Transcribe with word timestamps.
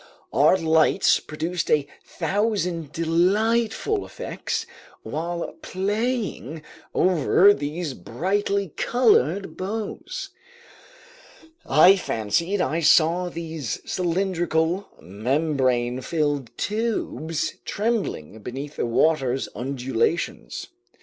Our 0.33 0.57
lights 0.57 1.19
produced 1.19 1.69
a 1.69 1.85
thousand 2.03 2.91
delightful 2.91 4.03
effects 4.03 4.65
while 5.03 5.53
playing 5.61 6.63
over 6.95 7.53
these 7.53 7.93
brightly 7.93 8.69
colored 8.77 9.55
boughs. 9.57 10.31
I 11.67 11.97
fancied 11.97 12.61
I 12.61 12.79
saw 12.79 13.29
these 13.29 13.79
cylindrical, 13.85 14.89
membrane 14.99 16.01
filled 16.01 16.49
tubes 16.57 17.57
trembling 17.63 18.39
beneath 18.39 18.77
the 18.77 18.87
water's 18.87 19.49
undulations. 19.53 20.69